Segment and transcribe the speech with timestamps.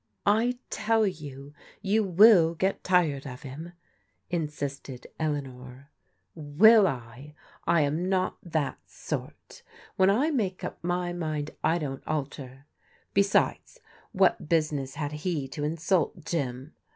[0.41, 1.53] "I tell you,
[1.83, 3.73] you will get tired of him,"
[4.31, 5.89] insisted Elea €€««nor.
[6.33, 7.35] Will I?
[7.67, 9.61] I am not that sort.
[9.97, 12.65] When I make up my mind I don't alter.
[13.13, 13.79] Besides,
[14.11, 16.73] what business had he to in sult Jim?